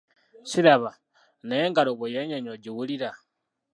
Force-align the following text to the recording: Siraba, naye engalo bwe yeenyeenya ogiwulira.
Siraba, 0.49 0.91
naye 1.45 1.63
engalo 1.67 1.91
bwe 1.97 2.11
yeenyeenya 2.13 2.51
ogiwulira. 2.55 3.09